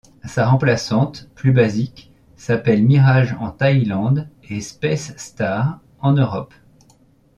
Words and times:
Sa 0.25 0.47
remplaçante, 0.49 1.29
plus 1.35 1.51
basique, 1.51 2.11
s'appelle 2.35 2.81
Mirage 2.83 3.35
en 3.39 3.51
Thaïlande 3.51 4.31
et 4.49 4.59
Space 4.59 5.13
Star 5.15 5.79
en 5.99 6.13
Europe. 6.13 6.55